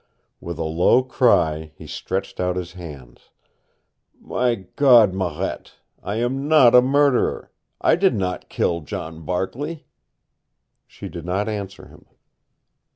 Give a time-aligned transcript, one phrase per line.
[0.39, 3.29] With a low cry he stretched out his hands,
[4.19, 7.51] "My God, Marette, I am not a murderer!
[7.79, 9.85] I did not kill John Barkley!"
[10.87, 12.07] She did not answer him.